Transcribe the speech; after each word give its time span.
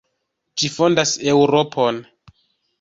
Ĝi 0.61 0.71
fondas 0.77 1.13
Eŭropon. 1.35 2.03